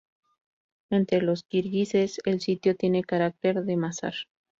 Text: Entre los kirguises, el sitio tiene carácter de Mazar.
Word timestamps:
Entre 0.89 1.21
los 1.21 1.43
kirguises, 1.43 2.21
el 2.25 2.41
sitio 2.41 2.75
tiene 2.75 3.03
carácter 3.03 3.63
de 3.65 3.77
Mazar. 3.77 4.15